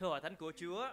[0.00, 0.90] Thưa hội thánh của Chúa,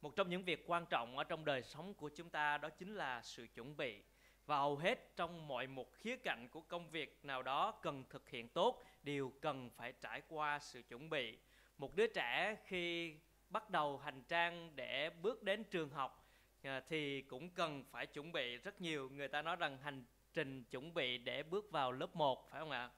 [0.00, 2.94] một trong những việc quan trọng ở trong đời sống của chúng ta đó chính
[2.94, 4.02] là sự chuẩn bị.
[4.46, 8.28] Và hầu hết trong mọi một khía cạnh của công việc nào đó cần thực
[8.28, 11.38] hiện tốt đều cần phải trải qua sự chuẩn bị.
[11.78, 13.14] Một đứa trẻ khi
[13.48, 16.28] bắt đầu hành trang để bước đến trường học
[16.62, 19.10] à, thì cũng cần phải chuẩn bị rất nhiều.
[19.10, 20.04] Người ta nói rằng hành
[20.34, 22.90] trình chuẩn bị để bước vào lớp 1 phải không ạ?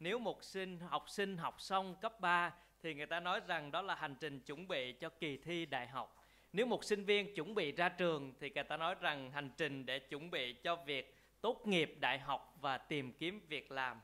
[0.00, 3.82] Nếu một sinh học sinh học xong cấp 3 thì người ta nói rằng đó
[3.82, 6.16] là hành trình chuẩn bị cho kỳ thi đại học.
[6.52, 9.86] Nếu một sinh viên chuẩn bị ra trường thì người ta nói rằng hành trình
[9.86, 14.00] để chuẩn bị cho việc tốt nghiệp đại học và tìm kiếm việc làm.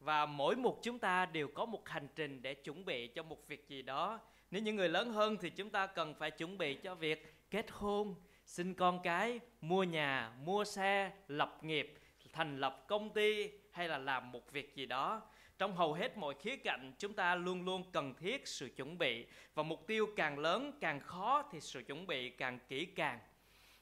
[0.00, 3.48] Và mỗi một chúng ta đều có một hành trình để chuẩn bị cho một
[3.48, 4.20] việc gì đó.
[4.50, 7.66] Nếu những người lớn hơn thì chúng ta cần phải chuẩn bị cho việc kết
[7.70, 8.14] hôn,
[8.46, 11.98] sinh con cái, mua nhà, mua xe, lập nghiệp,
[12.32, 15.22] thành lập công ty hay là làm một việc gì đó
[15.62, 19.26] trong hầu hết mọi khía cạnh chúng ta luôn luôn cần thiết sự chuẩn bị.
[19.54, 23.18] Và mục tiêu càng lớn càng khó thì sự chuẩn bị càng kỹ càng.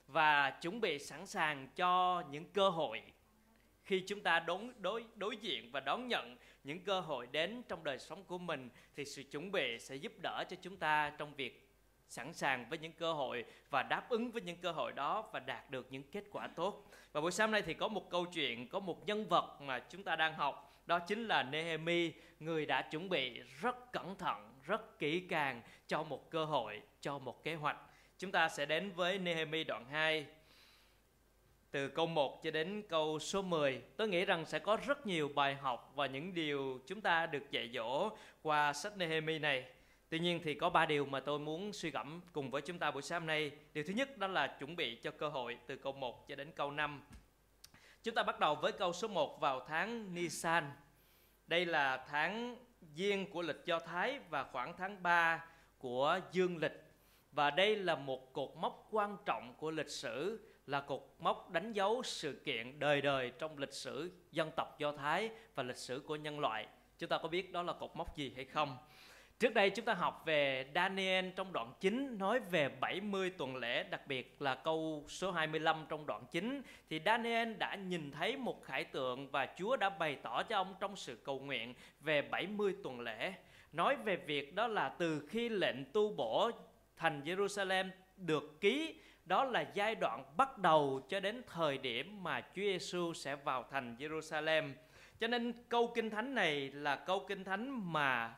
[0.06, 3.02] Và chuẩn bị sẵn sàng cho những cơ hội.
[3.82, 7.84] Khi chúng ta đối đối đối diện và đón nhận những cơ hội đến trong
[7.84, 11.34] đời sống của mình thì sự chuẩn bị sẽ giúp đỡ cho chúng ta trong
[11.34, 11.68] việc
[12.08, 15.40] sẵn sàng với những cơ hội và đáp ứng với những cơ hội đó và
[15.40, 16.90] đạt được những kết quả tốt.
[17.12, 20.02] Và buổi sáng nay thì có một câu chuyện, có một nhân vật mà chúng
[20.02, 24.98] ta đang học, đó chính là Nehemi, người đã chuẩn bị rất cẩn thận, rất
[24.98, 27.76] kỹ càng cho một cơ hội, cho một kế hoạch.
[28.18, 30.26] Chúng ta sẽ đến với Nehemi đoạn 2
[31.70, 33.82] từ câu 1 cho đến câu số 10.
[33.96, 37.50] Tôi nghĩ rằng sẽ có rất nhiều bài học và những điều chúng ta được
[37.50, 38.10] dạy dỗ
[38.42, 39.64] qua sách Nehemi này.
[40.08, 42.90] Tuy nhiên thì có ba điều mà tôi muốn suy gẫm cùng với chúng ta
[42.90, 43.50] buổi sáng nay.
[43.72, 46.50] Điều thứ nhất đó là chuẩn bị cho cơ hội từ câu 1 cho đến
[46.56, 47.02] câu 5.
[48.02, 50.70] Chúng ta bắt đầu với câu số 1 vào tháng Nisan.
[51.46, 52.56] Đây là tháng
[52.94, 55.44] Giêng của lịch Do Thái và khoảng tháng 3
[55.78, 56.84] của Dương lịch.
[57.32, 61.72] Và đây là một cột mốc quan trọng của lịch sử, là cột mốc đánh
[61.72, 66.02] dấu sự kiện đời đời trong lịch sử dân tộc Do Thái và lịch sử
[66.06, 66.66] của nhân loại.
[66.98, 68.76] Chúng ta có biết đó là cột mốc gì hay không?
[69.40, 73.82] Trước đây chúng ta học về Daniel trong đoạn 9 nói về 70 tuần lễ,
[73.82, 78.64] đặc biệt là câu số 25 trong đoạn 9 thì Daniel đã nhìn thấy một
[78.64, 82.74] khải tượng và Chúa đã bày tỏ cho ông trong sự cầu nguyện về 70
[82.84, 83.32] tuần lễ.
[83.72, 86.50] Nói về việc đó là từ khi lệnh tu bổ
[86.96, 92.40] thành Jerusalem được ký đó là giai đoạn bắt đầu cho đến thời điểm mà
[92.40, 94.72] Chúa Giêsu sẽ vào thành Jerusalem.
[95.20, 98.34] Cho nên câu kinh thánh này là câu kinh thánh mà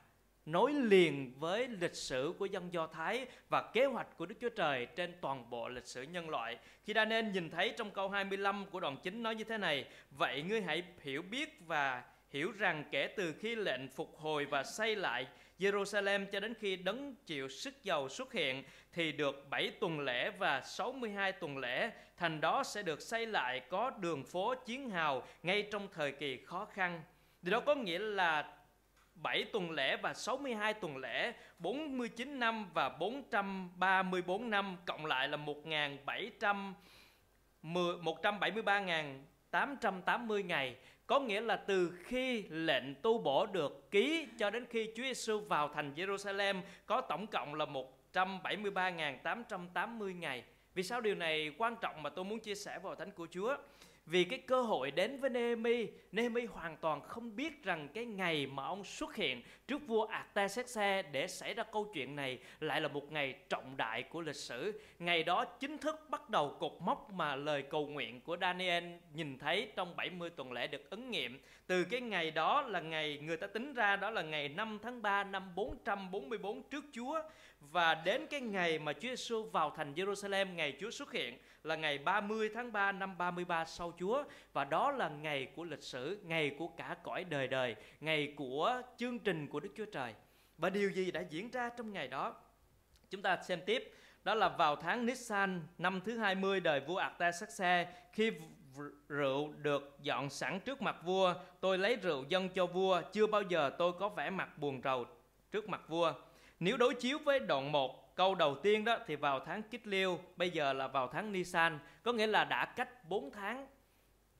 [0.46, 4.48] nối liền với lịch sử của dân Do Thái và kế hoạch của Đức Chúa
[4.48, 6.58] Trời trên toàn bộ lịch sử nhân loại.
[6.84, 9.84] Khi đa nên nhìn thấy trong câu 25 của đoạn 9 nói như thế này,
[10.10, 14.62] vậy ngươi hãy hiểu biết và hiểu rằng kể từ khi lệnh phục hồi và
[14.62, 15.26] xây lại
[15.58, 20.30] Jerusalem cho đến khi đấng chịu sức giàu xuất hiện thì được 7 tuần lễ
[20.30, 25.22] và 62 tuần lễ, thành đó sẽ được xây lại có đường phố chiến hào
[25.42, 27.02] ngay trong thời kỳ khó khăn.
[27.42, 28.54] Điều đó có nghĩa là
[29.14, 35.36] 7 tuần lễ và 62 tuần lễ, 49 năm và 434 năm cộng lại là
[35.36, 36.72] 1.700
[37.62, 44.90] 173.880 ngày có nghĩa là từ khi lệnh tu bổ được ký cho đến khi
[44.96, 47.66] Chúa Giêsu vào thành Jerusalem có tổng cộng là
[48.12, 50.44] 173.880 ngày.
[50.74, 53.56] Vì sao điều này quan trọng mà tôi muốn chia sẻ vào thánh của Chúa?
[54.06, 58.46] Vì cái cơ hội đến với Nehemi, Nehemi hoàn toàn không biết rằng cái ngày
[58.46, 62.88] mà ông xuất hiện trước vua Artaxerxes để xảy ra câu chuyện này lại là
[62.88, 64.80] một ngày trọng đại của lịch sử.
[64.98, 69.38] Ngày đó chính thức bắt đầu cột mốc mà lời cầu nguyện của Daniel nhìn
[69.38, 71.40] thấy trong 70 tuần lễ được ứng nghiệm.
[71.66, 75.02] Từ cái ngày đó là ngày người ta tính ra đó là ngày 5 tháng
[75.02, 77.22] 3 năm 444 trước Chúa
[77.70, 81.76] và đến cái ngày mà Chúa Giêsu vào thành Jerusalem ngày Chúa xuất hiện là
[81.76, 86.20] ngày 30 tháng 3 năm 33 sau Chúa và đó là ngày của lịch sử,
[86.24, 90.14] ngày của cả cõi đời đời, ngày của chương trình của Đức Chúa Trời.
[90.58, 92.34] Và điều gì đã diễn ra trong ngày đó?
[93.10, 93.92] Chúng ta xem tiếp,
[94.24, 98.32] đó là vào tháng Nisan năm thứ 20 đời vua Artaxerxes khi
[99.08, 103.42] rượu được dọn sẵn trước mặt vua, tôi lấy rượu dâng cho vua, chưa bao
[103.42, 105.06] giờ tôi có vẻ mặt buồn rầu
[105.50, 106.12] trước mặt vua.
[106.64, 110.18] Nếu đối chiếu với đoạn 1 câu đầu tiên đó thì vào tháng Kích Liêu,
[110.36, 113.66] bây giờ là vào tháng Nisan, có nghĩa là đã cách 4 tháng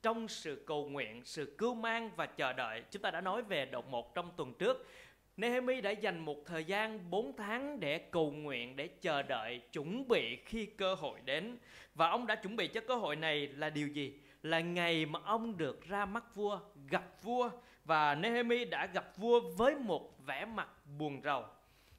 [0.02, 2.82] trong sự cầu nguyện, sự cưu mang và chờ đợi.
[2.90, 4.88] Chúng ta đã nói về đoạn 1 trong tuần trước.
[5.36, 10.08] Nehemi đã dành một thời gian 4 tháng để cầu nguyện, để chờ đợi, chuẩn
[10.08, 11.58] bị khi cơ hội đến.
[11.94, 14.20] Và ông đã chuẩn bị cho cơ hội này là điều gì?
[14.42, 16.58] Là ngày mà ông được ra mắt vua,
[16.90, 17.50] gặp vua.
[17.84, 20.68] Và Nehemi đã gặp vua với một vẻ mặt
[20.98, 21.44] buồn rầu.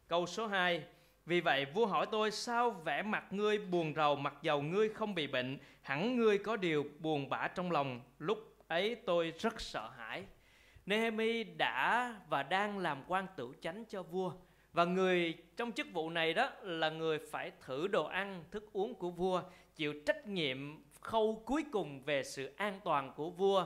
[0.07, 0.83] Câu số 2
[1.25, 5.15] Vì vậy vua hỏi tôi sao vẻ mặt ngươi buồn rầu mặc dầu ngươi không
[5.15, 8.01] bị bệnh, hẳn ngươi có điều buồn bã trong lòng.
[8.19, 10.23] Lúc ấy tôi rất sợ hãi.
[10.85, 14.33] Nehemi đã và đang làm quan tử chánh cho vua.
[14.73, 18.95] Và người trong chức vụ này đó là người phải thử đồ ăn, thức uống
[18.95, 19.41] của vua,
[19.75, 23.65] chịu trách nhiệm khâu cuối cùng về sự an toàn của vua.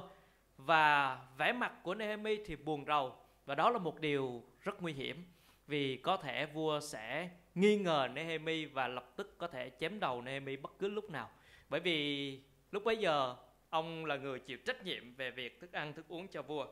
[0.58, 3.16] Và vẻ mặt của Nehemi thì buồn rầu.
[3.46, 5.26] Và đó là một điều rất nguy hiểm
[5.68, 10.22] vì có thể vua sẽ nghi ngờ Nehemi và lập tức có thể chém đầu
[10.22, 11.30] Nehemi bất cứ lúc nào.
[11.70, 12.42] Bởi vì
[12.72, 13.36] lúc bấy giờ,
[13.70, 16.68] ông là người chịu trách nhiệm về việc thức ăn, thức uống cho vua.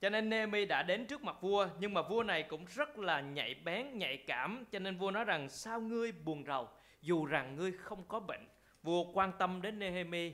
[0.00, 3.20] Cho nên Nehemi đã đến trước mặt vua, nhưng mà vua này cũng rất là
[3.20, 4.64] nhạy bén, nhạy cảm.
[4.70, 6.68] Cho nên vua nói rằng, sao ngươi buồn rầu?
[7.02, 8.48] Dù rằng ngươi không có bệnh.
[8.82, 10.32] Vua quan tâm đến Nehemi.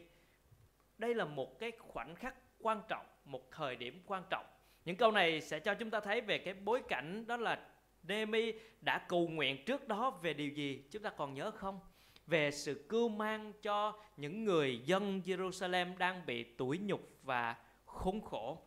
[0.99, 4.47] Đây là một cái khoảnh khắc quan trọng, một thời điểm quan trọng.
[4.85, 7.69] Những câu này sẽ cho chúng ta thấy về cái bối cảnh đó là
[8.09, 11.81] Nehemi đã cầu nguyện trước đó về điều gì chúng ta còn nhớ không
[12.27, 17.57] về sự cưu mang cho những người dân Jerusalem đang bị tủi nhục và
[17.87, 18.63] khốn khổ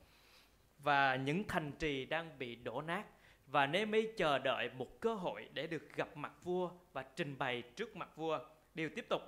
[0.79, 3.03] và những thành trì đang bị đổ nát
[3.47, 7.61] và Nehemi chờ đợi một cơ hội để được gặp mặt vua và trình bày
[7.61, 8.39] trước mặt vua.
[8.75, 9.21] Điều tiếp tục.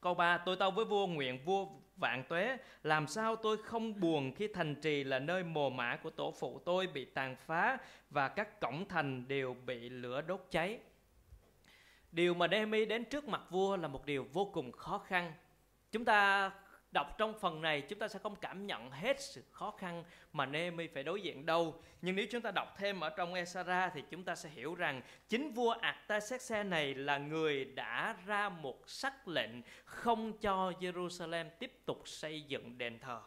[0.00, 1.66] Câu 3, tôi tâu với vua nguyện vua
[1.98, 6.10] vạn tuế, làm sao tôi không buồn khi thành trì là nơi mồ mã của
[6.10, 7.78] tổ phụ tôi bị tàn phá
[8.10, 10.78] và các cổng thành đều bị lửa đốt cháy.
[12.12, 15.32] Điều mà Nehemi đến trước mặt vua là một điều vô cùng khó khăn.
[15.92, 16.50] Chúng ta
[16.92, 20.46] đọc trong phần này, chúng ta sẽ không cảm nhận hết sự khó khăn mà
[20.46, 21.82] Nehemi phải đối diện đâu.
[22.02, 25.02] Nhưng nếu chúng ta đọc thêm ở trong Esara thì chúng ta sẽ hiểu rằng
[25.28, 29.50] chính vua Artaxerxes này là người đã ra một sắc lệnh
[29.84, 33.20] không cho Jerusalem tiếp tục xây dựng đền thờ.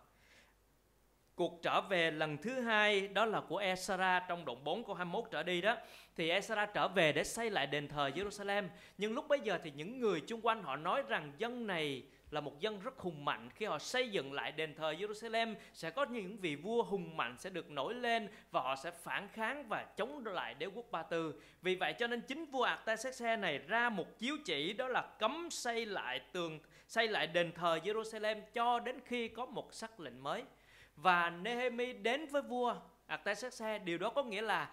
[1.35, 5.23] Cuộc trở về lần thứ hai, đó là của Esra trong đoạn 4 câu 21
[5.31, 5.77] trở đi đó
[6.15, 8.67] thì Esra trở về để xây lại đền thờ Jerusalem
[8.97, 12.41] nhưng lúc bấy giờ thì những người chung quanh họ nói rằng dân này là
[12.41, 16.05] một dân rất hùng mạnh khi họ xây dựng lại đền thờ Jerusalem, sẽ có
[16.05, 19.83] những vị vua hùng mạnh sẽ được nổi lên và họ sẽ phản kháng và
[19.83, 21.41] chống lại đế quốc Ba Tư.
[21.61, 25.47] Vì vậy cho nên chính vua Artaxerxes này ra một chiếu chỉ, đó là cấm
[25.51, 30.23] xây lại tường, xây lại đền thờ Jerusalem cho đến khi có một sắc lệnh
[30.23, 30.43] mới.
[30.95, 32.75] Và Nehemi đến với vua
[33.07, 34.69] Artaxerxes, điều đó có nghĩa là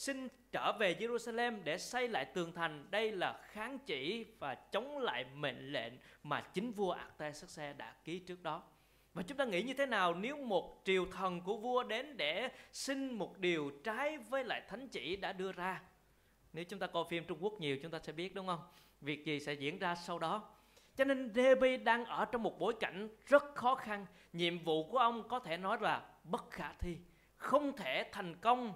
[0.00, 2.86] xin trở về Jerusalem để xây lại tường thành.
[2.90, 5.92] Đây là kháng chỉ và chống lại mệnh lệnh
[6.22, 8.62] mà chính vua Artaxerxes đã ký trước đó.
[9.14, 12.48] Và chúng ta nghĩ như thế nào nếu một triều thần của vua đến để
[12.72, 15.82] xin một điều trái với lại thánh chỉ đã đưa ra?
[16.52, 18.62] Nếu chúng ta coi phim Trung Quốc nhiều chúng ta sẽ biết đúng không?
[19.00, 20.48] Việc gì sẽ diễn ra sau đó?
[20.96, 24.06] Cho nên Nebi đang ở trong một bối cảnh rất khó khăn.
[24.32, 26.96] Nhiệm vụ của ông có thể nói là bất khả thi,
[27.36, 28.74] không thể thành công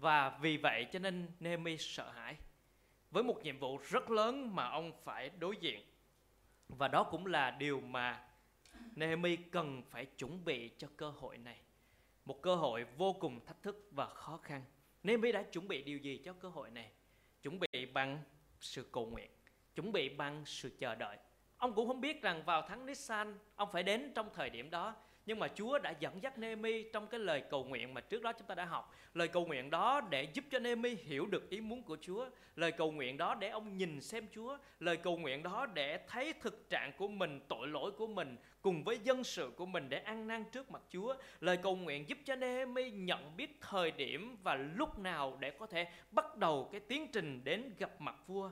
[0.00, 2.36] và vì vậy cho nên Nehemi sợ hãi
[3.10, 5.80] với một nhiệm vụ rất lớn mà ông phải đối diện.
[6.68, 8.24] Và đó cũng là điều mà
[8.96, 11.58] Nehemi cần phải chuẩn bị cho cơ hội này.
[12.24, 14.62] Một cơ hội vô cùng thách thức và khó khăn.
[15.02, 16.90] Nehemi đã chuẩn bị điều gì cho cơ hội này?
[17.42, 18.18] Chuẩn bị bằng
[18.60, 19.30] sự cầu nguyện,
[19.74, 21.18] chuẩn bị bằng sự chờ đợi.
[21.56, 24.96] Ông cũng không biết rằng vào tháng Nissan ông phải đến trong thời điểm đó
[25.30, 28.32] nhưng mà Chúa đã dẫn dắt Nehemi trong cái lời cầu nguyện mà trước đó
[28.32, 28.94] chúng ta đã học.
[29.14, 32.28] Lời cầu nguyện đó để giúp cho Nehemi hiểu được ý muốn của Chúa.
[32.56, 34.58] Lời cầu nguyện đó để ông nhìn xem Chúa.
[34.80, 38.84] Lời cầu nguyện đó để thấy thực trạng của mình, tội lỗi của mình cùng
[38.84, 41.14] với dân sự của mình để ăn năn trước mặt Chúa.
[41.40, 45.66] Lời cầu nguyện giúp cho Nehemi nhận biết thời điểm và lúc nào để có
[45.66, 48.50] thể bắt đầu cái tiến trình đến gặp mặt vua.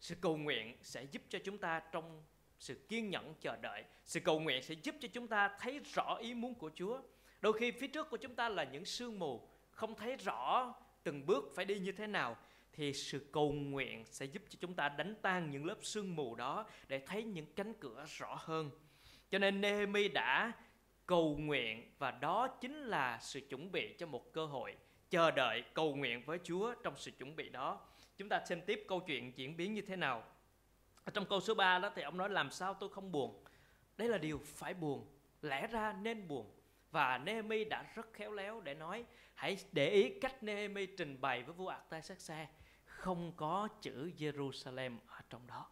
[0.00, 2.22] Sự cầu nguyện sẽ giúp cho chúng ta trong
[2.62, 3.84] sự kiên nhẫn chờ đợi.
[4.04, 7.00] Sự cầu nguyện sẽ giúp cho chúng ta thấy rõ ý muốn của chúa.
[7.40, 11.26] Đôi khi phía trước của chúng ta là những sương mù, không thấy rõ từng
[11.26, 12.36] bước phải đi như thế nào,
[12.72, 16.34] thì sự cầu nguyện sẽ giúp cho chúng ta đánh tan những lớp sương mù
[16.34, 18.70] đó để thấy những cánh cửa rõ hơn.
[19.30, 20.52] Cho nên Nehemi đã
[21.06, 24.76] cầu nguyện và đó chính là sự chuẩn bị cho một cơ hội
[25.10, 27.80] chờ đợi, cầu nguyện với Chúa trong sự chuẩn bị đó.
[28.18, 30.24] Chúng ta xem tiếp câu chuyện diễn biến như thế nào
[31.04, 33.44] ở trong câu số 3 đó thì ông nói làm sao tôi không buồn.
[33.96, 35.06] Đây là điều phải buồn,
[35.42, 36.50] lẽ ra nên buồn.
[36.90, 39.04] Và Nehemi đã rất khéo léo để nói
[39.34, 42.48] hãy để ý cách Nehemi trình bày với vua Artaxerxes
[42.84, 45.66] không có chữ Jerusalem ở trong đó.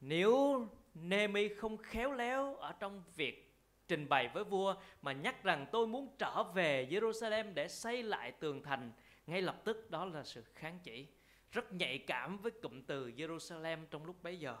[0.00, 3.54] Nếu Nehemi không khéo léo ở trong việc
[3.88, 8.32] trình bày với vua mà nhắc rằng tôi muốn trở về Jerusalem để xây lại
[8.32, 8.92] tường thành,
[9.26, 11.08] ngay lập tức đó là sự kháng chỉ
[11.52, 14.56] rất nhạy cảm với cụm từ Jerusalem trong lúc bấy giờ.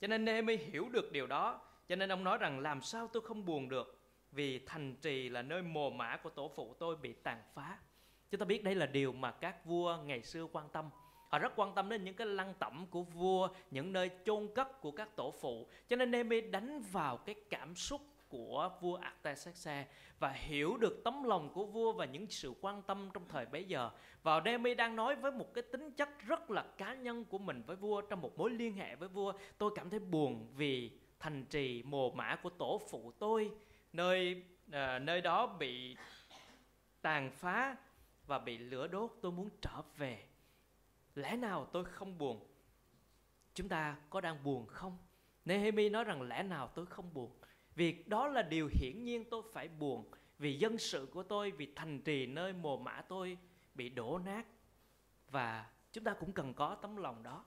[0.00, 1.60] Cho nên Nehemi hiểu được điều đó.
[1.88, 4.00] Cho nên ông nói rằng làm sao tôi không buồn được
[4.32, 7.78] vì thành trì là nơi mồ mã của tổ phụ tôi bị tàn phá.
[8.30, 10.90] Chúng ta biết đây là điều mà các vua ngày xưa quan tâm.
[11.28, 14.80] Họ rất quan tâm đến những cái lăng tẩm của vua, những nơi chôn cất
[14.80, 19.86] của các tổ phụ cho nên Nehemi đánh vào cái cảm xúc của vua Artaxerxes
[20.18, 23.64] và hiểu được tấm lòng của vua và những sự quan tâm trong thời bấy
[23.64, 23.90] giờ.
[24.22, 27.62] Và Demi đang nói với một cái tính chất rất là cá nhân của mình
[27.66, 29.32] với vua trong một mối liên hệ với vua.
[29.58, 30.90] Tôi cảm thấy buồn vì
[31.20, 33.50] thành trì mồ mã của tổ phụ tôi
[33.92, 35.96] nơi à, nơi đó bị
[37.02, 37.76] tàn phá
[38.26, 39.10] và bị lửa đốt.
[39.22, 40.24] Tôi muốn trở về.
[41.14, 42.46] Lẽ nào tôi không buồn?
[43.54, 44.98] Chúng ta có đang buồn không?
[45.44, 47.30] Nehemi nói rằng lẽ nào tôi không buồn?
[47.76, 51.72] Vì đó là điều hiển nhiên tôi phải buồn, vì dân sự của tôi, vì
[51.76, 53.38] thành trì nơi mồ mã tôi
[53.74, 54.46] bị đổ nát.
[55.30, 57.44] Và chúng ta cũng cần có tấm lòng đó.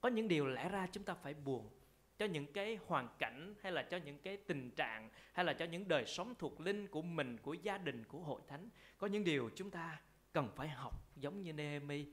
[0.00, 1.70] Có những điều lẽ ra chúng ta phải buồn
[2.18, 5.64] cho những cái hoàn cảnh, hay là cho những cái tình trạng, hay là cho
[5.64, 8.68] những đời sống thuộc linh của mình, của gia đình, của hội thánh.
[8.98, 10.00] Có những điều chúng ta
[10.32, 12.06] cần phải học giống như Nehemi.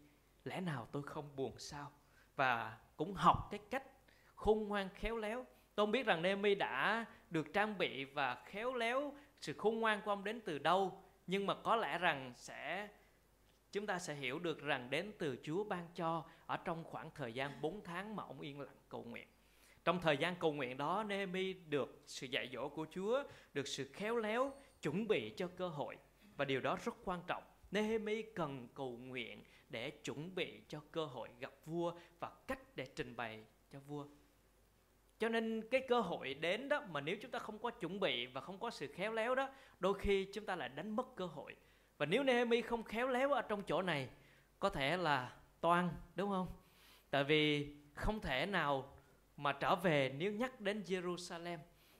[0.43, 1.91] Lẽ nào tôi không buồn sao?
[2.35, 3.83] Và cũng học cái cách
[4.35, 5.45] khôn ngoan khéo léo
[5.77, 10.01] tôi không biết rằng Nehemi đã được trang bị và khéo léo sự khôn ngoan
[10.05, 12.87] của ông đến từ đâu nhưng mà có lẽ rằng sẽ
[13.71, 17.33] chúng ta sẽ hiểu được rằng đến từ Chúa ban cho ở trong khoảng thời
[17.33, 19.27] gian 4 tháng mà ông yên lặng cầu nguyện.
[19.85, 23.89] Trong thời gian cầu nguyện đó, Nehemi được sự dạy dỗ của Chúa, được sự
[23.93, 25.97] khéo léo, chuẩn bị cho cơ hội.
[26.37, 27.43] Và điều đó rất quan trọng.
[27.71, 32.85] Nehemi cần cầu nguyện để chuẩn bị cho cơ hội gặp vua và cách để
[32.95, 34.05] trình bày cho vua.
[35.19, 38.25] Cho nên cái cơ hội đến đó mà nếu chúng ta không có chuẩn bị
[38.25, 41.25] và không có sự khéo léo đó, đôi khi chúng ta lại đánh mất cơ
[41.25, 41.55] hội.
[41.97, 44.09] Và nếu Nehemi không khéo léo ở trong chỗ này,
[44.59, 46.47] có thể là toan đúng không?
[47.09, 48.93] Tại vì không thể nào
[49.37, 51.57] mà trở về nếu nhắc đến Jerusalem.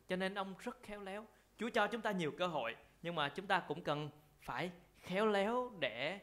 [0.07, 1.25] Cho nên ông rất khéo léo.
[1.57, 4.09] Chúa cho chúng ta nhiều cơ hội, nhưng mà chúng ta cũng cần
[4.39, 6.19] phải khéo léo để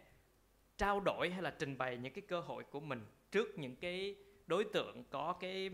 [0.76, 4.16] trao đổi hay là trình bày những cái cơ hội của mình trước những cái
[4.46, 5.70] đối tượng có cái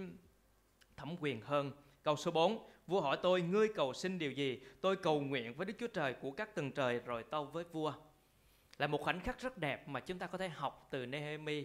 [1.01, 1.73] thẩm quyền hơn.
[2.03, 4.61] Câu số 4, vua hỏi tôi, ngươi cầu xin điều gì?
[4.81, 7.93] Tôi cầu nguyện với Đức Chúa Trời của các tầng trời rồi tâu với vua.
[8.79, 11.65] Là một khoảnh khắc rất đẹp mà chúng ta có thể học từ Nehemi.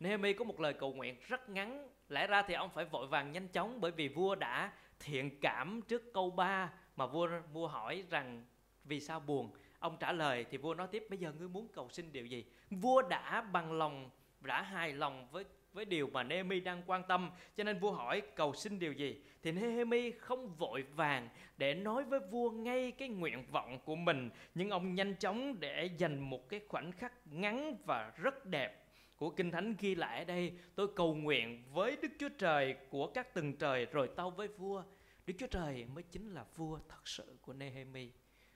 [0.00, 1.88] Nehemi có một lời cầu nguyện rất ngắn.
[2.08, 5.80] Lẽ ra thì ông phải vội vàng nhanh chóng bởi vì vua đã thiện cảm
[5.88, 8.44] trước câu 3 mà vua vua hỏi rằng
[8.84, 9.50] vì sao buồn.
[9.78, 12.44] Ông trả lời thì vua nói tiếp bây giờ ngươi muốn cầu xin điều gì?
[12.70, 14.10] Vua đã bằng lòng
[14.40, 15.44] đã hài lòng với
[15.78, 17.30] với điều mà Nehemi đang quan tâm.
[17.56, 19.22] Cho nên vua hỏi, cầu xin điều gì?
[19.42, 24.30] Thì Nehemi không vội vàng để nói với vua ngay cái nguyện vọng của mình.
[24.54, 28.84] Nhưng ông nhanh chóng để dành một cái khoảnh khắc ngắn và rất đẹp
[29.16, 30.52] của kinh thánh ghi lại ở đây.
[30.74, 34.82] Tôi cầu nguyện với Đức Chúa Trời của các tầng trời, rồi tao với vua.
[35.26, 38.10] Đức Chúa Trời mới chính là vua thật sự của Nehemi.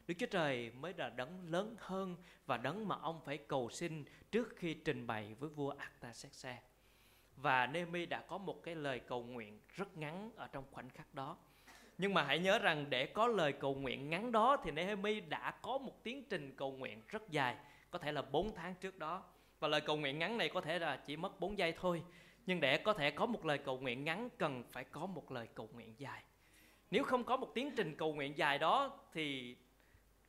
[0.07, 4.05] Đức Chúa Trời mới là đấng lớn hơn và đấng mà ông phải cầu xin
[4.31, 6.72] trước khi trình bày với vua Artaxerxes
[7.37, 11.15] và Nemi đã có một cái lời cầu nguyện rất ngắn ở trong khoảnh khắc
[11.15, 11.37] đó.
[11.99, 15.51] Nhưng mà hãy nhớ rằng để có lời cầu nguyện ngắn đó thì Nehemi đã
[15.51, 17.57] có một tiến trình cầu nguyện rất dài,
[17.91, 19.23] có thể là 4 tháng trước đó.
[19.61, 22.03] Và lời cầu nguyện ngắn này có thể là chỉ mất 4 giây thôi.
[22.47, 25.49] Nhưng để có thể có một lời cầu nguyện ngắn cần phải có một lời
[25.55, 26.23] cầu nguyện dài.
[26.91, 29.57] Nếu không có một tiến trình cầu nguyện dài đó thì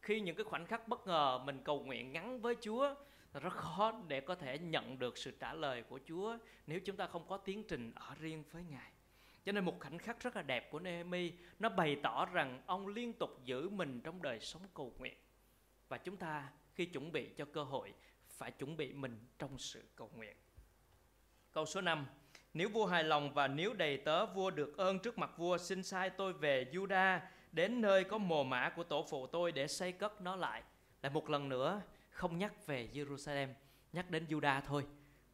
[0.01, 2.95] khi những cái khoảnh khắc bất ngờ mình cầu nguyện ngắn với Chúa
[3.39, 6.37] rất khó để có thể nhận được sự trả lời của Chúa
[6.67, 8.91] nếu chúng ta không có tiến trình ở riêng với Ngài.
[9.45, 12.87] Cho nên một khoảnh khắc rất là đẹp của Nehemi, nó bày tỏ rằng ông
[12.87, 15.17] liên tục giữ mình trong đời sống cầu nguyện.
[15.89, 17.93] Và chúng ta khi chuẩn bị cho cơ hội,
[18.29, 20.35] phải chuẩn bị mình trong sự cầu nguyện.
[21.51, 22.05] Câu số 5
[22.53, 25.83] Nếu vua hài lòng và nếu đầy tớ, vua được ơn trước mặt vua, xin
[25.83, 27.19] sai tôi về Juda
[27.51, 30.63] đến nơi có mồ mã của tổ phụ tôi để xây cất nó lại.
[31.01, 31.81] Lại một lần nữa
[32.13, 33.47] không nhắc về Jerusalem,
[33.93, 34.85] nhắc đến Juda thôi.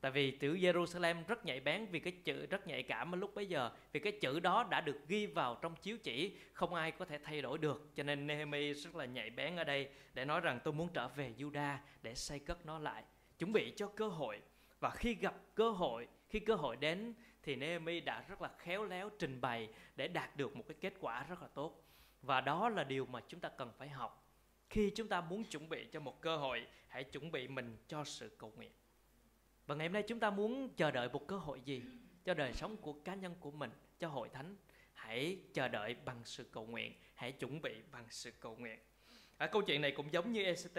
[0.01, 3.35] Tại vì chữ Jerusalem rất nhạy bén vì cái chữ rất nhạy cảm ở lúc
[3.35, 3.71] bấy giờ.
[3.91, 7.19] Vì cái chữ đó đã được ghi vào trong chiếu chỉ Không ai có thể
[7.23, 7.91] thay đổi được.
[7.95, 11.07] Cho nên Nehemi rất là nhạy bén ở đây Để nói rằng tôi muốn trở
[11.07, 13.03] về Juda để xây cất nó lại.
[13.39, 14.41] Chuẩn bị cho cơ hội.
[14.79, 18.83] Và khi gặp cơ hội Khi cơ hội đến thì Nehemi đã rất là khéo
[18.83, 21.83] léo trình bày Để đạt được một cái kết quả rất là tốt.
[22.21, 24.18] Và đó là điều mà chúng ta cần phải học
[24.69, 28.03] khi chúng ta muốn chuẩn bị cho một cơ hội, hãy chuẩn bị mình cho
[28.03, 28.71] sự cầu nguyện.
[29.67, 31.81] Và ngày hôm nay chúng ta muốn chờ đợi một cơ hội gì?
[32.25, 34.55] Cho đời sống của cá nhân của mình, cho hội thánh.
[34.93, 36.93] Hãy chờ đợi bằng sự cầu nguyện.
[37.13, 38.79] Hãy chuẩn bị bằng sự cầu nguyện.
[39.37, 40.77] Ở câu chuyện này cũng giống như ECT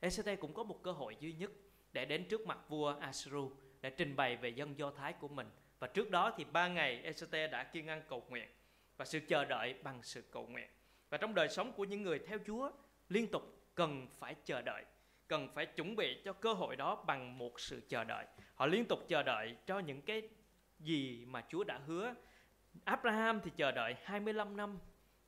[0.00, 1.50] ECT cũng có một cơ hội duy nhất
[1.92, 3.50] để đến trước mặt vua Asuru
[3.80, 5.50] để trình bày về dân Do Thái của mình.
[5.78, 8.48] Và trước đó thì ba ngày ECT đã kiên ăn cầu nguyện
[8.96, 10.68] và sự chờ đợi bằng sự cầu nguyện.
[11.10, 12.70] Và trong đời sống của những người theo Chúa
[13.08, 13.42] liên tục
[13.74, 14.84] cần phải chờ đợi,
[15.28, 18.26] cần phải chuẩn bị cho cơ hội đó bằng một sự chờ đợi.
[18.54, 20.22] Họ liên tục chờ đợi cho những cái
[20.78, 22.14] gì mà Chúa đã hứa.
[22.84, 24.78] Abraham thì chờ đợi 25 năm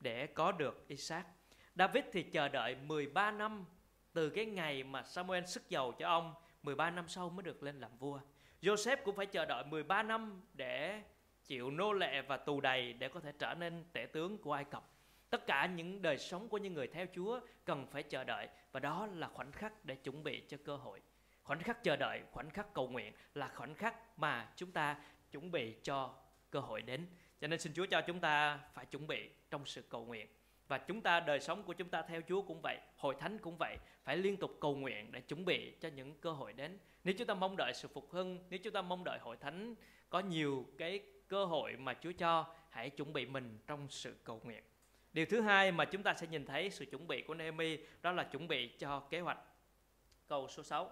[0.01, 1.27] để có được Isaac.
[1.75, 3.65] David thì chờ đợi 13 năm
[4.13, 7.81] từ cái ngày mà Samuel sức dầu cho ông 13 năm sau mới được lên
[7.81, 8.21] làm vua.
[8.63, 11.03] Joseph cũng phải chờ đợi 13 năm để
[11.45, 14.65] chịu nô lệ và tù đầy để có thể trở nên tể tướng của Ai
[14.65, 14.91] Cập.
[15.31, 18.81] Tất cả những đời sống của những người theo Chúa cần phải chờ đợi và
[18.81, 21.01] đó là khoảnh khắc để chuẩn bị cho cơ hội.
[21.43, 25.51] Khoảnh khắc chờ đợi, khoảnh khắc cầu nguyện là khoảnh khắc mà chúng ta chuẩn
[25.51, 26.15] bị cho
[26.51, 27.07] cơ hội đến.
[27.41, 30.27] Cho nên xin Chúa cho chúng ta phải chuẩn bị trong sự cầu nguyện.
[30.69, 33.57] Và chúng ta đời sống của chúng ta theo Chúa cũng vậy, hội thánh cũng
[33.59, 36.79] vậy, phải liên tục cầu nguyện để chuẩn bị cho những cơ hội đến.
[37.05, 39.75] Nếu chúng ta mong đợi sự phục hưng, nếu chúng ta mong đợi hội thánh
[40.11, 44.41] có nhiều cái cơ hội mà Chúa cho, hãy chuẩn bị mình trong sự cầu
[44.45, 44.63] nguyện.
[45.12, 48.12] Điều thứ hai mà chúng ta sẽ nhìn thấy sự chuẩn bị của Nehemi đó
[48.12, 49.38] là chuẩn bị cho kế hoạch.
[50.29, 50.91] Câu số 6.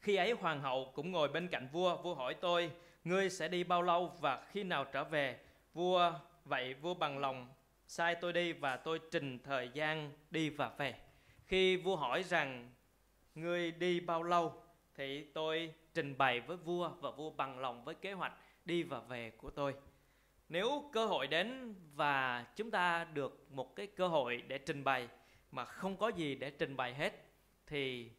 [0.00, 2.70] Khi ấy hoàng hậu cũng ngồi bên cạnh vua, vua hỏi tôi,
[3.04, 5.40] ngươi sẽ đi bao lâu và khi nào trở về?
[5.74, 6.12] Vua
[6.44, 7.48] vậy vua bằng lòng
[7.86, 10.94] sai tôi đi và tôi trình thời gian đi và về.
[11.46, 12.70] Khi vua hỏi rằng
[13.34, 14.62] ngươi đi bao lâu
[14.94, 18.32] thì tôi trình bày với vua và vua bằng lòng với kế hoạch
[18.64, 19.74] đi và về của tôi.
[20.50, 25.08] Nếu cơ hội đến và chúng ta được một cái cơ hội để trình bày
[25.50, 27.24] mà không có gì để trình bày hết
[27.66, 28.10] thì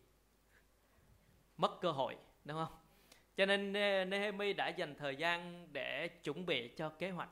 [1.57, 2.77] mất cơ hội đúng không?
[3.37, 3.73] Cho nên
[4.09, 7.29] Nehemi đã dành thời gian để chuẩn bị cho kế hoạch.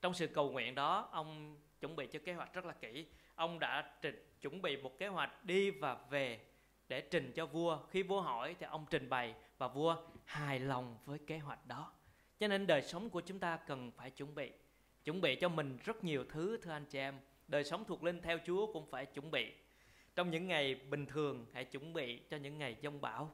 [0.00, 3.06] Trong sự cầu nguyện đó, ông chuẩn bị cho kế hoạch rất là kỹ.
[3.34, 6.40] Ông đã trình, chuẩn bị một kế hoạch đi và về
[6.88, 7.78] để trình cho vua.
[7.90, 11.92] Khi vua hỏi thì ông trình bày và vua hài lòng với kế hoạch đó.
[12.40, 14.50] Cho nên đời sống của chúng ta cần phải chuẩn bị.
[15.04, 17.14] Chuẩn bị cho mình rất nhiều thứ, thưa anh chị em.
[17.48, 19.52] Đời sống thuộc linh theo Chúa cũng phải chuẩn bị.
[20.14, 23.30] Trong những ngày bình thường, hãy chuẩn bị cho những ngày giông bão.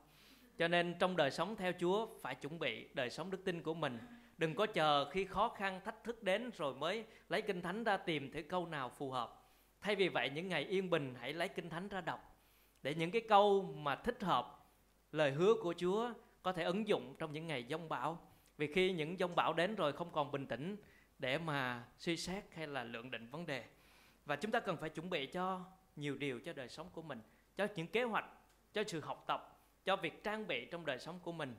[0.59, 3.75] Cho nên trong đời sống theo Chúa, phải chuẩn bị đời sống đức tin của
[3.75, 3.99] mình.
[4.39, 7.97] Đừng có chờ khi khó khăn, thách thức đến rồi mới lấy kinh thánh ra
[7.97, 9.43] tìm thử câu nào phù hợp.
[9.81, 12.21] Thay vì vậy, những ngày yên bình, hãy lấy kinh thánh ra đọc
[12.83, 14.67] để những cái câu mà thích hợp
[15.13, 16.11] lời hứa của Chúa
[16.43, 18.19] có thể ứng dụng trong những ngày giông bão.
[18.57, 20.77] Vì khi những giông bão đến rồi không còn bình tĩnh
[21.19, 23.65] để mà suy xét hay là lượng định vấn đề.
[24.25, 25.61] Và chúng ta cần phải chuẩn bị cho
[25.97, 27.21] nhiều điều cho đời sống của mình,
[27.57, 28.27] cho những kế hoạch,
[28.73, 31.55] cho sự học tập, cho việc trang bị trong đời sống của mình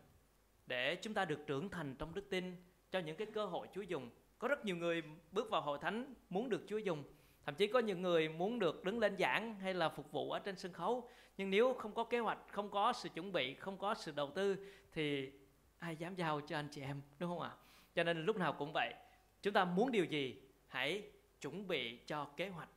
[0.67, 2.55] để chúng ta được trưởng thành trong đức tin,
[2.91, 4.09] cho những cái cơ hội Chúa dùng.
[4.39, 7.03] Có rất nhiều người bước vào hội thánh muốn được Chúa dùng,
[7.45, 10.39] thậm chí có những người muốn được đứng lên giảng hay là phục vụ ở
[10.39, 13.77] trên sân khấu, nhưng nếu không có kế hoạch, không có sự chuẩn bị, không
[13.77, 14.57] có sự đầu tư
[14.91, 15.31] thì
[15.79, 17.51] ai dám giao cho anh chị em, đúng không ạ?
[17.95, 18.93] Cho nên lúc nào cũng vậy,
[19.41, 21.03] chúng ta muốn điều gì, hãy
[21.41, 22.69] chuẩn bị cho kế hoạch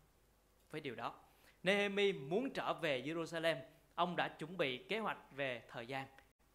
[0.70, 1.14] với điều đó.
[1.62, 3.56] Nehemi muốn trở về Jerusalem,
[3.94, 6.06] ông đã chuẩn bị kế hoạch về thời gian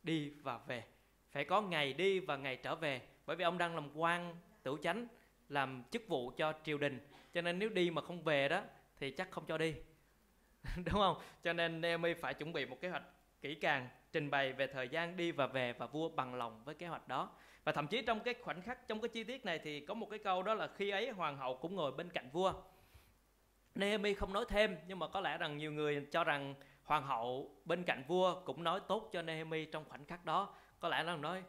[0.03, 0.83] đi và về.
[1.31, 4.77] Phải có ngày đi và ngày trở về, bởi vì ông đang làm quan tử
[4.83, 5.07] chánh,
[5.49, 7.07] làm chức vụ cho triều đình.
[7.33, 8.61] Cho nên nếu đi mà không về đó,
[8.99, 9.75] thì chắc không cho đi.
[10.75, 11.17] Đúng không?
[11.43, 13.03] Cho nên Nehemi phải chuẩn bị một kế hoạch
[13.43, 16.75] kỹ càng trình bày về thời gian đi và về và vua bằng lòng với
[16.75, 17.29] kế hoạch đó.
[17.63, 20.07] Và thậm chí trong cái khoảnh khắc trong cái chi tiết này thì có một
[20.09, 22.53] cái câu đó là khi ấy hoàng hậu cũng ngồi bên cạnh vua.
[23.75, 27.55] Nehemi không nói thêm nhưng mà có lẽ rằng nhiều người cho rằng hoàng hậu
[27.65, 30.55] bên cạnh vua cũng nói tốt cho Nehemi trong khoảnh khắc đó.
[30.79, 31.43] Có lẽ là nói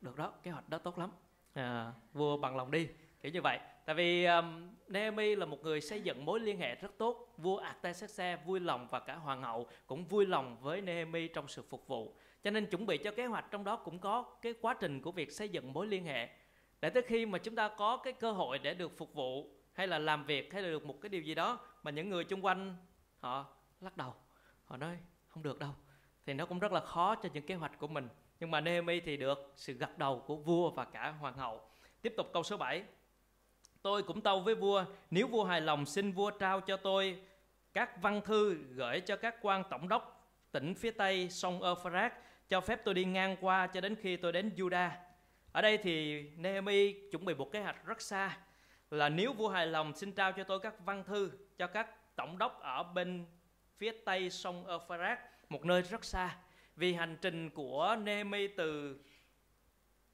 [0.00, 1.10] được đó kế hoạch đó tốt lắm.
[1.54, 2.88] À, vua bằng lòng đi.
[3.20, 6.74] Kiểu như vậy tại vì um, Naomi là một người xây dựng mối liên hệ
[6.74, 11.28] rất tốt vua Artaxerxes vui lòng và cả hoàng hậu cũng vui lòng với Naomi
[11.28, 12.14] trong sự phục vụ.
[12.44, 15.12] Cho nên chuẩn bị cho kế hoạch trong đó cũng có cái quá trình của
[15.12, 16.28] việc xây dựng mối liên hệ.
[16.80, 19.86] Để tới khi mà chúng ta có cái cơ hội để được phục vụ hay
[19.86, 22.44] là làm việc hay là được một cái điều gì đó mà những người chung
[22.44, 22.76] quanh
[23.18, 23.46] họ
[23.80, 24.14] lắc đầu
[24.64, 25.70] họ nói không được đâu
[26.26, 28.08] thì nó cũng rất là khó cho những kế hoạch của mình.
[28.40, 31.60] Nhưng mà Nehemi thì được sự gật đầu của vua và cả hoàng hậu.
[32.02, 32.82] Tiếp tục câu số 7
[33.82, 37.20] Tôi cũng tâu với vua, nếu vua hài lòng xin vua trao cho tôi
[37.72, 42.12] các văn thư gửi cho các quan tổng đốc tỉnh phía tây sông Euphrates
[42.48, 44.90] cho phép tôi đi ngang qua cho đến khi tôi đến Juda.
[45.52, 48.38] Ở đây thì Nehemi chuẩn bị một kế hoạch rất xa
[48.90, 52.38] là nếu vua hài lòng xin trao cho tôi các văn thư cho các tổng
[52.38, 53.26] đốc ở bên
[53.76, 55.18] phía tây sông Euphrates,
[55.48, 56.36] một nơi rất xa.
[56.76, 59.00] Vì hành trình của Nehemi từ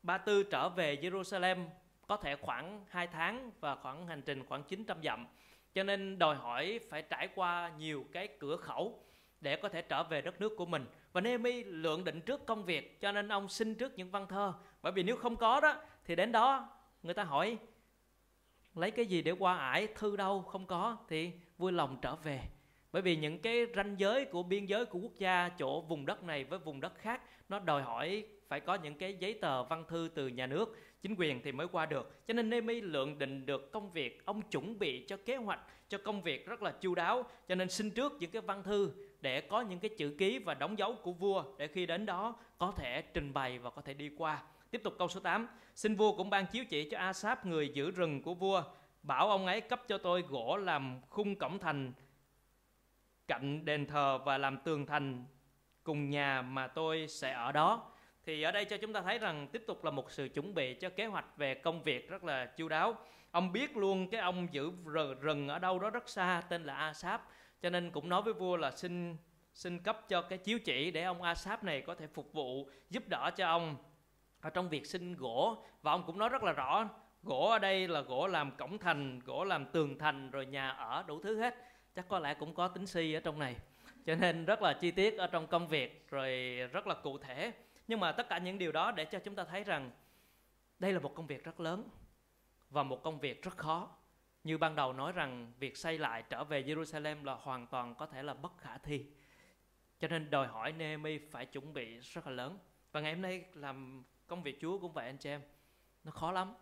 [0.03, 1.67] Ba Tư trở về Jerusalem
[2.09, 5.27] có thể khoảng 2 tháng và khoảng hành trình khoảng 900 dặm.
[5.75, 9.05] Cho nên đòi hỏi phải trải qua nhiều cái cửa khẩu
[9.41, 10.85] để có thể trở về đất nước của mình.
[11.13, 14.53] Và Nehemi lượng định trước công việc, cho nên ông xin trước những văn thơ.
[14.83, 16.69] Bởi vì nếu không có đó, thì đến đó
[17.03, 17.59] người ta hỏi,
[18.75, 22.41] lấy cái gì để qua ải thư đâu không có thì vui lòng trở về
[22.93, 26.23] bởi vì những cái ranh giới của biên giới của quốc gia, chỗ vùng đất
[26.23, 29.85] này với vùng đất khác, nó đòi hỏi phải có những cái giấy tờ văn
[29.89, 32.27] thư từ nhà nước, chính quyền thì mới qua được.
[32.27, 35.99] Cho nên nemi lượng định được công việc, ông chuẩn bị cho kế hoạch, cho
[35.99, 37.25] công việc rất là chu đáo.
[37.49, 40.55] Cho nên xin trước những cái văn thư để có những cái chữ ký và
[40.55, 43.95] đóng dấu của vua để khi đến đó có thể trình bày và có thể
[43.95, 44.43] đi qua.
[44.71, 47.91] Tiếp tục câu số 8 xin vua cũng ban chiếu chỉ cho Asap người giữ
[47.91, 48.63] rừng của vua,
[49.03, 51.93] bảo ông ấy cấp cho tôi gỗ làm khung cổng thành,
[53.29, 55.25] cạnh đền thờ và làm tường thành
[55.83, 57.91] cùng nhà mà tôi sẽ ở đó
[58.29, 60.75] thì ở đây cho chúng ta thấy rằng tiếp tục là một sự chuẩn bị
[60.75, 62.97] cho kế hoạch về công việc rất là chu đáo.
[63.31, 64.73] Ông biết luôn cái ông giữ
[65.21, 67.21] rừng ở đâu đó rất xa, tên là Asap.
[67.63, 69.17] Cho nên cũng nói với vua là xin
[69.55, 73.03] xin cấp cho cái chiếu chỉ để ông Asap này có thể phục vụ, giúp
[73.09, 73.77] đỡ cho ông
[74.41, 75.65] ở trong việc xin gỗ.
[75.83, 76.89] Và ông cũng nói rất là rõ,
[77.23, 81.05] gỗ ở đây là gỗ làm cổng thành, gỗ làm tường thành, rồi nhà ở,
[81.07, 81.55] đủ thứ hết.
[81.95, 83.57] Chắc có lẽ cũng có tính si ở trong này.
[84.07, 86.31] Cho nên rất là chi tiết ở trong công việc, rồi
[86.73, 87.53] rất là cụ thể
[87.89, 89.91] nhưng mà tất cả những điều đó để cho chúng ta thấy rằng
[90.79, 91.89] đây là một công việc rất lớn
[92.71, 93.91] và một công việc rất khó.
[94.45, 98.07] Như ban đầu nói rằng việc xây lại trở về Jerusalem là hoàn toàn có
[98.07, 99.07] thể là bất khả thi.
[100.01, 102.59] Cho nên đòi hỏi Nehemi phải chuẩn bị rất là lớn.
[102.93, 105.43] Và ngày hôm nay làm công việc Chúa cũng vậy, anh chị em.
[106.05, 106.55] Nó khó lắm.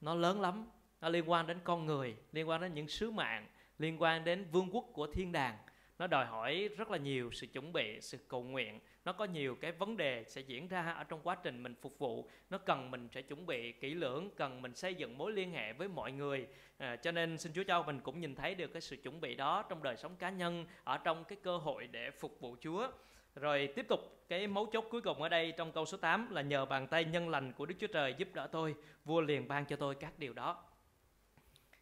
[0.00, 0.70] Nó lớn lắm.
[1.00, 3.46] Nó liên quan đến con người, liên quan đến những sứ mạng,
[3.78, 5.58] liên quan đến vương quốc của thiên đàng.
[5.98, 9.54] Nó đòi hỏi rất là nhiều sự chuẩn bị, sự cầu nguyện nó có nhiều
[9.60, 12.28] cái vấn đề sẽ diễn ra ở trong quá trình mình phục vụ.
[12.50, 15.72] Nó cần mình sẽ chuẩn bị kỹ lưỡng cần mình xây dựng mối liên hệ
[15.72, 16.46] với mọi người.
[16.78, 19.34] À, cho nên xin Chúa cho mình cũng nhìn thấy được cái sự chuẩn bị
[19.34, 22.88] đó trong đời sống cá nhân ở trong cái cơ hội để phục vụ Chúa.
[23.34, 26.42] Rồi tiếp tục cái mấu chốt cuối cùng ở đây trong câu số 8 là
[26.42, 29.66] nhờ bàn tay nhân lành của Đức Chúa Trời giúp đỡ tôi, vua liền ban
[29.66, 30.64] cho tôi các điều đó.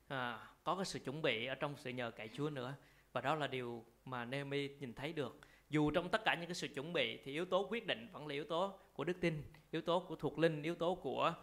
[0.09, 2.75] À, có cái sự chuẩn bị ở trong sự nhờ cậy Chúa nữa.
[3.13, 5.41] Và đó là điều mà Nehemi nhìn thấy được
[5.75, 8.27] dù trong tất cả những cái sự chuẩn bị thì yếu tố quyết định vẫn
[8.27, 11.35] là yếu tố của đức tin yếu tố của thuộc linh yếu tố của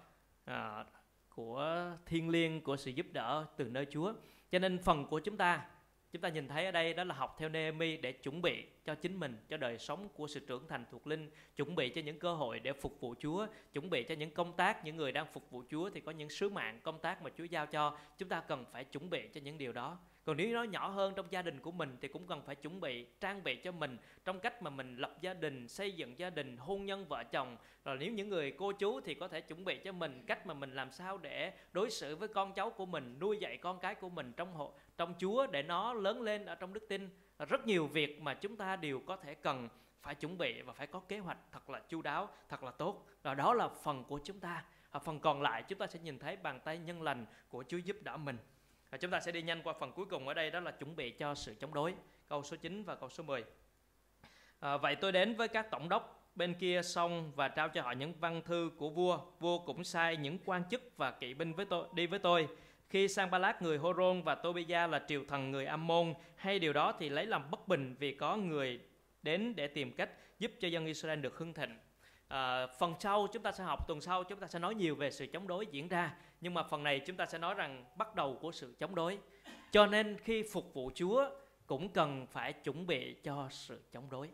[0.46, 0.86] à,
[1.30, 4.14] của thiên liêng của sự giúp đỡ từ nơi Chúa.
[4.52, 5.66] Cho nên phần của chúng ta
[6.12, 8.96] chúng ta nhìn thấy ở đây đó là học theo Nehemi để chuẩn bị cho
[8.96, 12.20] chính mình cho đời sống của sự trưởng thành thuộc linh chuẩn bị cho những
[12.20, 15.26] cơ hội để phục vụ Chúa chuẩn bị cho những công tác những người đang
[15.34, 17.98] phục vụ Chúa thì có những sứ mạng công tác mà Chúa giao cho.
[18.18, 21.14] Chúng ta cần phải chuẩn bị cho những điều đó còn nếu nó nhỏ hơn
[21.16, 23.98] trong gia đình của mình thì cũng cần phải chuẩn bị, trang bị cho mình
[24.26, 27.58] trong cách mà mình lập gia đình, xây dựng gia đình, hôn nhân, vợ chồng.
[27.86, 30.54] Rồi nếu những người cô chú thì có thể chuẩn bị cho mình cách mà
[30.54, 33.96] mình làm sao để đối xử với con cháu của mình, nuôi dạy con cái
[33.96, 37.10] của mình trong hộ trong Chúa để nó lớn lên ở trong đức tin.
[37.50, 39.70] Rất nhiều việc mà chúng ta đều có thể cần
[40.02, 43.06] phải chuẩn bị và phải có kế hoạch thật là chu đáo, thật là tốt.
[43.24, 44.64] Và đó là phần của chúng ta.
[45.04, 47.98] Phần còn lại chúng ta sẽ nhìn thấy bàn tay nhân lành của Chúa giúp
[48.02, 48.38] đỡ mình
[48.92, 50.96] và chúng ta sẽ đi nhanh qua phần cuối cùng ở đây đó là chuẩn
[50.96, 51.94] bị cho sự chống đối.
[52.30, 53.44] Câu số 9 và câu số 10
[54.60, 57.92] à, vậy tôi đến với các tổng đốc bên kia sông và trao cho họ
[57.92, 59.20] những văn thư của vua.
[59.40, 62.48] Vua cũng sai những quan chức và kỵ binh với tôi đi với tôi.
[62.90, 66.14] Khi sang Ba người Horon và Tobia là triều thần người Ammon.
[66.36, 68.80] Hay điều đó thì lấy làm bất bình vì có người
[69.24, 71.78] đến để tìm cách giúp cho dân Israel được hưng thịnh.
[72.28, 75.12] À, phần sau chúng ta sẽ học tuần sau chúng ta sẽ nói nhiều về
[75.12, 78.16] sự chống đối diễn ra nhưng mà phần này chúng ta sẽ nói rằng bắt
[78.16, 79.18] đầu của sự chống đối.
[79.72, 81.30] Cho nên khi phục vụ Chúa,
[81.68, 84.30] cũng cần phải chuẩn bị cho sự chống đối.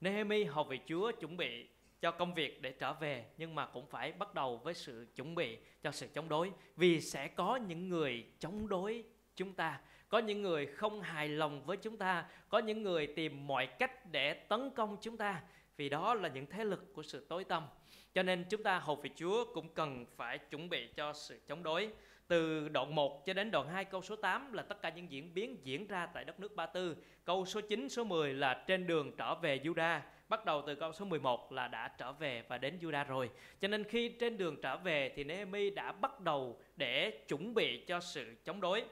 [0.00, 1.68] Nehemi học về Chúa chuẩn bị
[2.00, 5.34] cho công việc để trở về, nhưng mà cũng phải bắt đầu với sự chuẩn
[5.34, 6.52] bị cho sự chống đối.
[6.76, 9.04] Vì sẽ có những người chống đối
[9.36, 13.46] chúng ta, có những người không hài lòng với chúng ta, có những người tìm
[13.46, 15.42] mọi cách để tấn công chúng ta
[15.76, 17.66] vì đó là những thế lực của sự tối tâm
[18.14, 21.62] cho nên chúng ta hầu về Chúa cũng cần phải chuẩn bị cho sự chống
[21.62, 21.90] đối
[22.28, 25.34] từ đoạn 1 cho đến đoạn 2 câu số 8 là tất cả những diễn
[25.34, 26.96] biến diễn ra tại đất nước Ba Tư.
[27.24, 30.00] Câu số 9, số 10 là trên đường trở về Juda.
[30.28, 33.30] Bắt đầu từ câu số 11 là đã trở về và đến Juda rồi.
[33.60, 37.84] Cho nên khi trên đường trở về thì Nehemi đã bắt đầu để chuẩn bị
[37.86, 38.84] cho sự chống đối.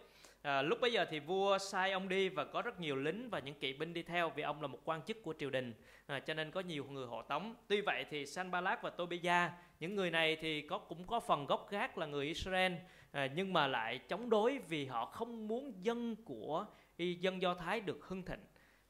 [0.44, 3.38] À, lúc bấy giờ thì vua sai ông đi và có rất nhiều lính và
[3.38, 5.74] những kỵ binh đi theo vì ông là một quan chức của triều đình.
[6.06, 7.54] À, cho nên có nhiều người hộ tống.
[7.68, 11.70] Tuy vậy thì Sanballat và Tobia những người này thì có cũng có phần gốc
[11.70, 12.72] gác là người Israel
[13.10, 17.80] à, nhưng mà lại chống đối vì họ không muốn dân của dân Do Thái
[17.80, 18.44] được hưng thịnh.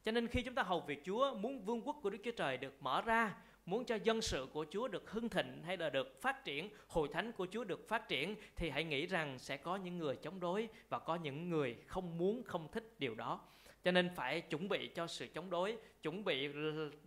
[0.05, 2.57] Cho nên khi chúng ta hầu việc Chúa muốn vương quốc của Đức Chúa Trời
[2.57, 3.35] được mở ra
[3.67, 7.09] muốn cho dân sự của Chúa được hưng thịnh hay là được phát triển, hội
[7.13, 10.41] thánh của Chúa được phát triển thì hãy nghĩ rằng sẽ có những người chống
[10.41, 13.41] đối và có những người không muốn không thích điều đó.
[13.85, 16.49] Cho nên phải chuẩn bị cho sự chống đối, chuẩn bị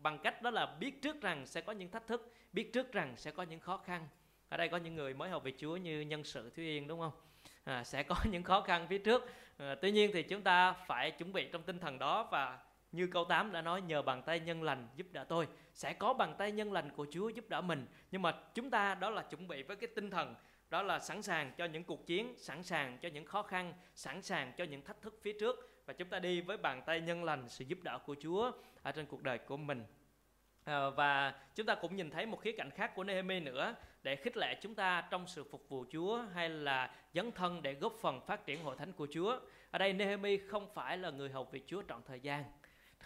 [0.02, 3.14] bằng cách đó là biết trước rằng sẽ có những thách thức, biết trước rằng
[3.18, 4.08] sẽ có những khó khăn.
[4.50, 7.00] Ở đây có những người mới học về Chúa như nhân sự Thúy Yên đúng
[7.00, 7.12] không?
[7.68, 11.12] à, sẽ có những khó khăn phía trước à, tuy nhiên thì chúng ta phải
[11.12, 12.60] chuẩn bị trong tinh thần đó và
[12.98, 16.14] như câu 8 đã nói nhờ bàn tay nhân lành giúp đỡ tôi sẽ có
[16.14, 19.22] bàn tay nhân lành của Chúa giúp đỡ mình nhưng mà chúng ta đó là
[19.22, 20.36] chuẩn bị với cái tinh thần
[20.70, 24.22] đó là sẵn sàng cho những cuộc chiến sẵn sàng cho những khó khăn sẵn
[24.22, 27.24] sàng cho những thách thức phía trước và chúng ta đi với bàn tay nhân
[27.24, 29.84] lành sự giúp đỡ của Chúa ở trên cuộc đời của mình
[30.64, 34.16] à, và chúng ta cũng nhìn thấy một khía cạnh khác của Nehemi nữa để
[34.16, 37.94] khích lệ chúng ta trong sự phục vụ Chúa hay là dấn thân để góp
[38.02, 39.40] phần phát triển hội thánh của Chúa.
[39.72, 42.44] Ở đây Nehemi không phải là người hầu việc Chúa trọn thời gian.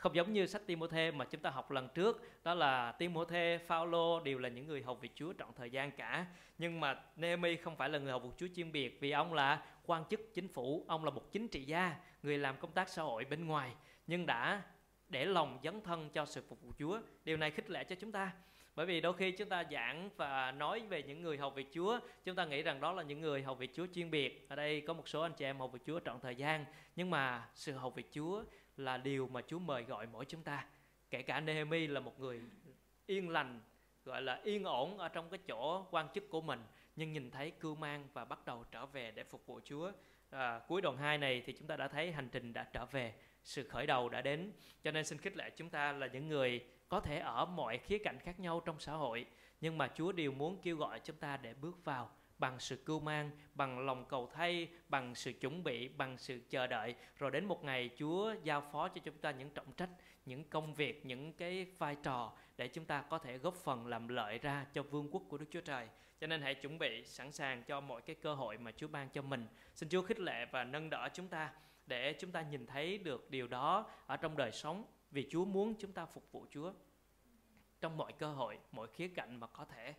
[0.02, 4.20] Không giống như sách Timôthê mà chúng ta học lần trước, đó là Timôthê, Phaolô
[4.20, 6.26] đều là những người học việc Chúa trọn thời gian cả.
[6.58, 9.64] Nhưng mà Nehemi không phải là người học việc Chúa chuyên biệt vì ông là
[9.86, 13.02] quan chức chính phủ, ông là một chính trị gia, người làm công tác xã
[13.02, 13.72] hội bên ngoài
[14.08, 14.62] nhưng đã
[15.10, 17.00] để lòng dấn thân cho sự phục vụ Chúa.
[17.26, 18.32] Điều này khích lệ cho chúng ta.
[18.76, 22.00] Bởi vì đôi khi chúng ta giảng và nói về những người hầu việc Chúa,
[22.26, 24.46] chúng ta nghĩ rằng đó là những người hầu việc Chúa chuyên biệt.
[24.50, 27.10] Ở đây có một số anh chị em hầu việc Chúa trọn thời gian, nhưng
[27.10, 28.44] mà sự hầu việc Chúa
[28.78, 30.66] là điều mà Chúa mời gọi mỗi chúng ta.
[31.10, 32.42] Kể cả Nehemi là một người
[33.06, 33.62] yên lành,
[34.06, 36.64] gọi là yên ổn ở trong cái chỗ quan chức của mình,
[36.96, 39.92] nhưng nhìn thấy cưu mang và bắt đầu trở về để phục vụ Chúa.
[40.30, 43.14] À, cuối đoạn 2 này thì chúng ta đã thấy hành trình đã trở về,
[43.44, 44.52] sự khởi đầu đã đến.
[44.84, 47.98] Cho nên xin khích lệ chúng ta là những người có thể ở mọi khía
[47.98, 49.26] cạnh khác nhau trong xã hội,
[49.62, 52.10] nhưng mà Chúa đều muốn kêu gọi chúng ta để bước vào
[52.42, 56.68] bằng sự cưu mang, bằng lòng cầu thay, bằng sự chuẩn bị, bằng sự chờ
[56.68, 56.96] đợi.
[57.18, 59.90] Rồi đến một ngày Chúa giao phó cho chúng ta những trọng trách,
[60.26, 64.08] những công việc, những cái vai trò để chúng ta có thể góp phần làm
[64.08, 65.88] lợi ra cho vương quốc của Đức Chúa Trời.
[66.20, 69.10] Cho nên hãy chuẩn bị sẵn sàng cho mọi cái cơ hội mà Chúa ban
[69.10, 69.48] cho mình.
[69.76, 71.54] Xin Chúa khích lệ và nâng đỡ chúng ta
[71.86, 75.76] để chúng ta nhìn thấy được điều đó ở trong đời sống vì Chúa muốn
[75.80, 76.74] chúng ta phục vụ Chúa
[77.82, 79.94] trong mọi cơ hội, mọi khía cạnh mà có thể.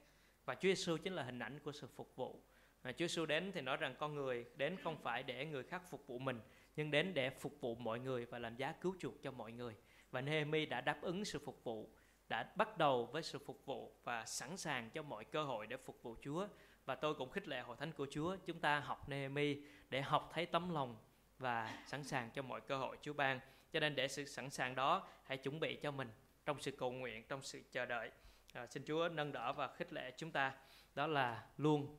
[0.52, 2.40] Và Chúa Giêsu chính là hình ảnh của sự phục vụ.
[2.82, 5.82] À, Chúa Giêsu đến thì nói rằng con người đến không phải để người khác
[5.90, 6.40] phục vụ mình,
[6.76, 9.74] nhưng đến để phục vụ mọi người và làm giá cứu chuộc cho mọi người.
[10.10, 11.90] Và Nehemi đã đáp ứng sự phục vụ,
[12.28, 15.76] đã bắt đầu với sự phục vụ và sẵn sàng cho mọi cơ hội để
[15.76, 16.48] phục vụ Chúa.
[16.84, 19.56] Và tôi cũng khích lệ hội thánh của Chúa, chúng ta học Nehemi
[19.90, 20.96] để học thấy tấm lòng
[21.38, 23.40] và sẵn sàng cho mọi cơ hội Chúa ban.
[23.72, 26.08] Cho nên để sự sẵn sàng đó, hãy chuẩn bị cho mình
[26.46, 28.10] trong sự cầu nguyện, trong sự chờ đợi
[28.52, 30.54] à, xin Chúa nâng đỡ và khích lệ chúng ta.
[30.94, 31.96] Đó là luôn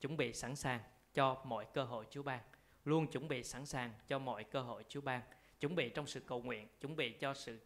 [0.00, 0.80] chuẩn bị sẵn sàng
[1.14, 2.40] cho mọi cơ hội Chúa ban.
[2.84, 5.22] Luôn chuẩn bị sẵn sàng cho mọi cơ hội Chúa ban.
[5.60, 7.60] Chuẩn bị trong sự cầu nguyện chuẩn bị cho sự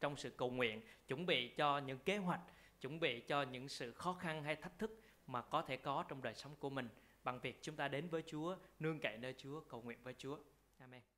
[0.00, 2.40] trong sự cầu nguyện chuẩn bị cho những kế hoạch
[2.80, 6.22] chuẩn bị cho những sự khó khăn hay thách thức mà có thể có trong
[6.22, 6.88] đời sống của mình.
[7.24, 10.38] Bằng việc chúng ta đến với Chúa nương cậy nơi Chúa cầu nguyện với Chúa.
[10.78, 11.13] Amen.